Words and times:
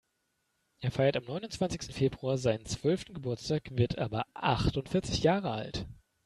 Er 0.79 0.89
feiert 0.89 1.15
am 1.15 1.25
neunundzwanzigsten 1.25 1.93
Februar 1.95 2.39
seinen 2.39 2.65
zwölften 2.65 3.13
Geburtstag, 3.13 3.69
wird 3.77 3.99
aber 3.99 4.25
achtundvierzig 4.33 5.21
Jahre 5.21 5.51
alt. 5.51 5.85